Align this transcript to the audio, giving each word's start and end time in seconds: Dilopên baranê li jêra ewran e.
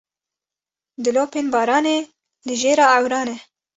Dilopên 1.03 1.47
baranê 1.55 1.97
li 2.45 2.55
jêra 2.61 2.85
ewran 2.97 3.27
e. 3.35 3.37